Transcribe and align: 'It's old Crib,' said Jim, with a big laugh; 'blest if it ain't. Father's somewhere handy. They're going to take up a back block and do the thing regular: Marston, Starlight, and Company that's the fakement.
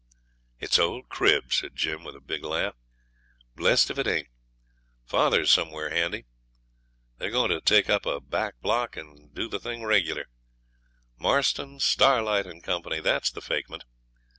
'It's 0.59 0.79
old 0.79 1.09
Crib,' 1.09 1.53
said 1.53 1.75
Jim, 1.75 2.03
with 2.03 2.15
a 2.15 2.19
big 2.21 2.43
laugh; 2.43 2.73
'blest 3.55 3.91
if 3.91 3.99
it 3.99 4.07
ain't. 4.07 4.29
Father's 5.05 5.51
somewhere 5.51 5.91
handy. 5.91 6.25
They're 7.19 7.29
going 7.29 7.51
to 7.51 7.61
take 7.61 7.87
up 7.87 8.07
a 8.07 8.19
back 8.19 8.59
block 8.61 8.97
and 8.97 9.31
do 9.31 9.47
the 9.47 9.59
thing 9.59 9.83
regular: 9.83 10.25
Marston, 11.19 11.79
Starlight, 11.79 12.47
and 12.47 12.63
Company 12.63 12.99
that's 12.99 13.29
the 13.29 13.41
fakement. 13.41 13.83